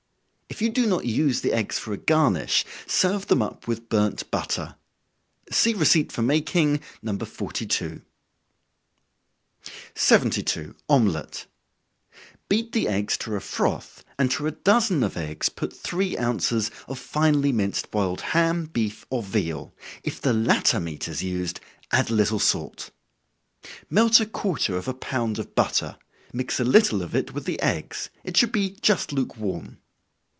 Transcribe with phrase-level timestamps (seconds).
[0.51, 4.29] If you do not use the eggs for a garnish, serve them up with burnt
[4.29, 4.75] butter.
[5.49, 7.17] See receipt for making, No.
[7.17, 8.01] 42.
[9.95, 10.75] 72.
[10.87, 11.47] Omelet.
[12.49, 16.69] Beat the eggs to a froth, and to a dozen of eggs put three ounces
[16.87, 19.73] of finely minced boiled ham, beef, or veal;
[20.03, 21.59] if the latter meat is used,
[21.91, 22.91] add a little salt.
[23.89, 25.97] Melt a quarter of a pound of butter,
[26.33, 29.79] mix a little of it with the eggs it should be just lukewarm.